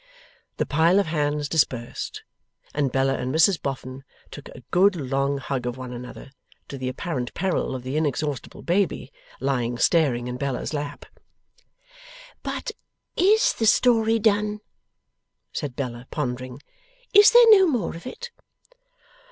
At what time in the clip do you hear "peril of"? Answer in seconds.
7.35-7.83